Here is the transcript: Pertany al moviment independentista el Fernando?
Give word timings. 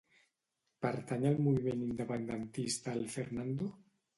Pertany 0.85 1.27
al 1.31 1.37
moviment 1.49 1.85
independentista 1.91 2.99
el 2.99 3.07
Fernando? 3.19 3.71